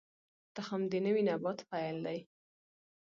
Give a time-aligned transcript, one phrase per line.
[0.55, 2.19] تخم د نوي نبات پیل دی